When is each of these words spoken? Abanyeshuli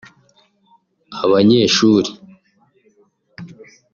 Abanyeshuli 1.23 2.11